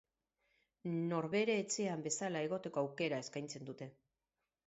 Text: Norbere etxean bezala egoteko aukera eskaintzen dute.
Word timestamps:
Norbere 1.09 1.57
etxean 1.65 2.01
bezala 2.07 2.41
egoteko 2.47 2.83
aukera 2.85 3.19
eskaintzen 3.27 3.67
dute. 3.71 3.89